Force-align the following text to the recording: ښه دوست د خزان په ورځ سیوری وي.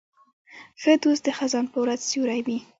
ښه 0.81 0.93
دوست 1.03 1.23
د 1.25 1.27
خزان 1.37 1.65
په 1.73 1.77
ورځ 1.83 1.99
سیوری 2.09 2.41
وي. 2.45 2.57